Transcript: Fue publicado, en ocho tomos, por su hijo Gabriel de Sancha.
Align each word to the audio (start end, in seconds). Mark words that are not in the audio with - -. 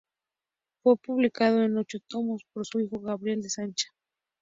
Fue 0.81 0.97
publicado, 0.97 1.61
en 1.61 1.77
ocho 1.77 1.99
tomos, 2.07 2.41
por 2.53 2.65
su 2.65 2.79
hijo 2.79 2.99
Gabriel 3.01 3.43
de 3.43 3.51
Sancha. 3.51 3.85